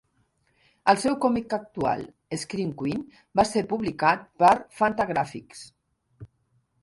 El 0.93 0.99
seu 1.01 1.15
còmic 1.25 1.53
actual 1.57 2.01
"Scream 2.43 2.71
Queen" 2.79 3.03
va 3.41 3.45
ser 3.49 3.63
publicat 3.73 4.25
per 4.45 4.51
Fantagraphics. 4.79 5.61